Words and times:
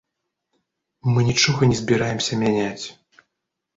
Мы 1.11 1.27
нічога 1.29 1.61
не 1.73 1.77
збіраемся 1.81 2.41
мяняць. 2.43 2.85